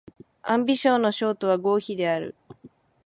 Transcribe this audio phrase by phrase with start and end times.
[0.41, 2.33] 安徽省の省都は合肥である